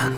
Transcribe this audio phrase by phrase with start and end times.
[0.00, 0.08] 大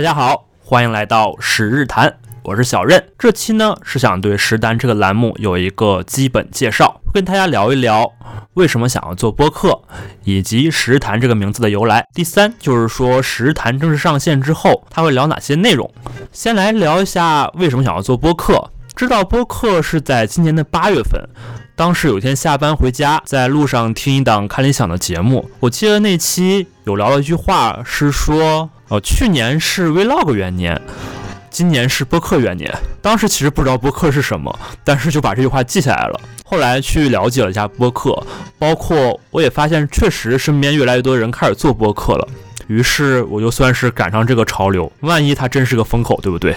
[0.00, 3.06] 家好，欢迎来到十日谈，我是小任。
[3.16, 8.12] 这期呢是想对十单这个栏目有一个基本介绍，跟大家聊一聊
[8.54, 9.80] 为什么想要做播客，
[10.24, 12.04] 以及十日谈这个名字的由来。
[12.12, 15.88] 第三就是说十日谈正式上线之后，它会聊哪些内容。
[16.32, 21.22] 先来聊一下为什么想要做播客，知道播客是在今年的八月份。
[21.74, 30.80] 当时有一天下班回家，在路上听一档看理想的节目，我记得那期有聊了一句话，是说，呃，去年是 Vlog 元年，
[31.50, 32.74] 今年是播客元年。
[33.02, 36.18] 当时其实不知道播客是什么，但是就把这句话记下来了。
[36.46, 38.26] 后来去了解了一下播客，
[38.58, 42.26] 包括我也发现，确实身边越来越多人开始做播客了。
[42.66, 46.56] 于是我就算是赶上这个潮流，万一它真是个风口，对不对？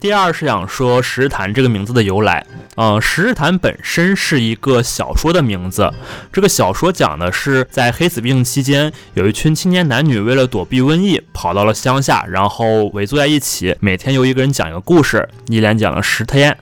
[0.00, 2.46] 第二是想说《十日谈》这个名字的由来。
[2.76, 5.92] 嗯，《十日谈》本身是一个小说的名字。
[6.32, 16.56] 这个小说讲的是在黑死病期间，有一群青年男女为了躲避瘟疫，跑到了乡下，然后围坐在一起，每天由一个人讲一个故事，一连讲了十天。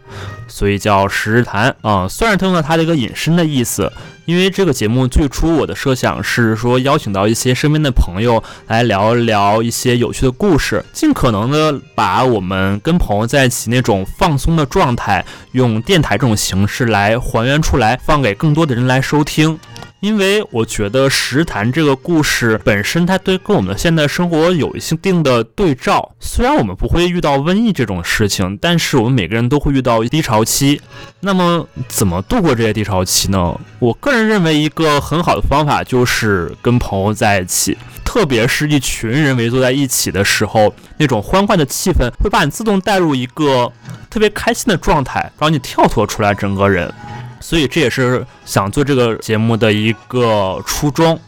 [0.49, 3.93] 所以叫十日谈啊，算是他用了他的一个隐身的意思。
[4.25, 19.57] 因为这个节目最初我的设想是说邀请到一些身边的朋友来聊一聊一些有趣的故事，尽可能的把我们跟朋友在一起那种放松的状态，用电台这种形式来还原出来，放给更多的人来收听。
[20.01, 26.13] 因为我觉得《石潭》这个故事本身，它对跟我们的现代生活有一定的对照。
[26.21, 30.81] 虽然我们不会遇到瘟疫这种事情，但是我们每个人都会遇到低潮期。
[31.21, 33.59] 那么，怎么度过这些低潮期呢？
[33.79, 43.73] 我个人认为，一个很好的方法就是跟朋友在一起，特别是一群人围坐在一起的时候，那种欢快的气氛会把你自动带入一个
[44.11, 46.93] 特别开心的状态，让你跳脱出来整个人。
[47.41, 51.19] 所以这也是想做这个节目的一个初衷。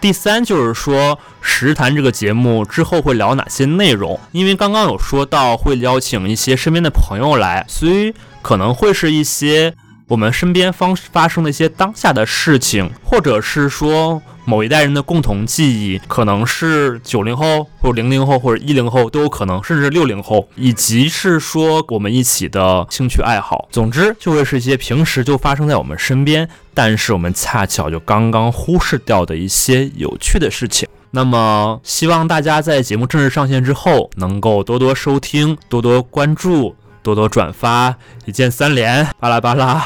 [0.00, 4.18] 第三就是说，《实谈》这个节目之后会聊哪些内容？
[4.32, 9.74] 因为刚刚有说到会邀请一些身边的朋友来，所以可能会是一些
[10.08, 14.22] 我们身边方发生的一些当下的事情，或者是说。
[14.48, 23.68] 某一代人的共同记忆，可能是九零后，或者零零后，或者一零后都有可能，甚至六零后，以及是说我们一起的兴趣爱好。
[23.70, 30.88] 总之，就会是一些平时就发生在我们身边，但是我们恰巧就刚刚忽视掉的一些有趣的事情。
[31.10, 37.94] 那么，希望大家在节目正式上线之后，能够多多收听，多多关注，多多转发，
[38.24, 39.82] 一键三连，巴拉巴拉。